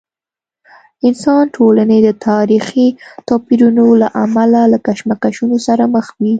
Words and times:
انسا 1.07 1.35
ټولنې 1.55 1.97
د 2.03 2.09
تاریخي 2.29 2.87
توپیرونو 3.29 3.85
له 4.01 4.07
امله 4.25 4.61
له 4.73 4.77
کشمکشونو 4.87 5.55
سره 5.67 5.83
مخ 5.95 6.05
وي. 6.19 6.29